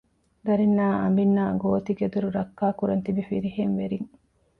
ދަރިންނާއި 0.45 0.97
އަނބިންނާއި 1.01 1.55
ގޯތިގެދޮރު 1.61 2.27
ރައްކާ 2.37 2.65
ކުރަން 2.79 3.03
ތިބި 3.05 3.23
ފިރިހެންވެރިން 3.29 4.07